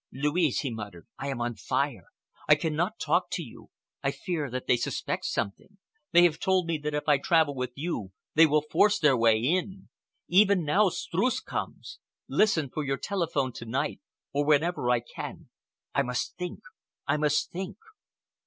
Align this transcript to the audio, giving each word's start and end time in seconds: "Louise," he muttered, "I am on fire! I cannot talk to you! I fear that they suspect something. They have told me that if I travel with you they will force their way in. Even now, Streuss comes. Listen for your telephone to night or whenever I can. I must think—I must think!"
"Louise," 0.11 0.61
he 0.61 0.71
muttered, 0.71 1.05
"I 1.19 1.27
am 1.27 1.39
on 1.41 1.53
fire! 1.53 2.05
I 2.47 2.55
cannot 2.55 2.97
talk 2.97 3.29
to 3.33 3.43
you! 3.43 3.69
I 4.01 4.09
fear 4.09 4.49
that 4.49 4.65
they 4.65 4.75
suspect 4.75 5.25
something. 5.25 5.77
They 6.11 6.23
have 6.23 6.39
told 6.39 6.65
me 6.65 6.79
that 6.79 6.95
if 6.95 7.07
I 7.07 7.19
travel 7.19 7.53
with 7.53 7.73
you 7.75 8.11
they 8.33 8.47
will 8.47 8.63
force 8.63 8.97
their 8.97 9.15
way 9.15 9.37
in. 9.39 9.89
Even 10.27 10.65
now, 10.65 10.89
Streuss 10.89 11.39
comes. 11.39 11.99
Listen 12.27 12.67
for 12.71 12.83
your 12.83 12.97
telephone 12.97 13.53
to 13.53 13.65
night 13.65 14.01
or 14.33 14.43
whenever 14.43 14.89
I 14.89 15.01
can. 15.01 15.51
I 15.93 16.01
must 16.01 16.35
think—I 16.35 17.17
must 17.17 17.51
think!" 17.51 17.77